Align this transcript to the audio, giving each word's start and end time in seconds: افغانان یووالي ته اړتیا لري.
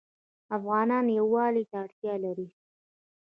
افغانان 0.57 1.05
یووالي 1.17 1.63
ته 1.69 1.75
اړتیا 1.83 2.13
لري. 2.25 2.47